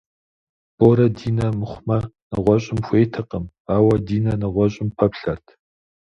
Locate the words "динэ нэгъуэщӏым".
4.07-4.89